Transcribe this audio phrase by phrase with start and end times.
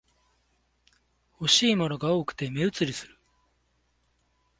[1.39, 3.19] 欲しいものが多くて目移りする